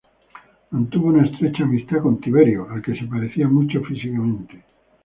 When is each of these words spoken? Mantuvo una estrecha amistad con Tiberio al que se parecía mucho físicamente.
Mantuvo 0.71 1.09
una 1.09 1.27
estrecha 1.27 1.61
amistad 1.61 2.01
con 2.01 2.19
Tiberio 2.19 2.67
al 2.71 2.81
que 2.81 2.97
se 2.97 3.05
parecía 3.05 3.47
mucho 3.47 3.83
físicamente. 3.83 4.63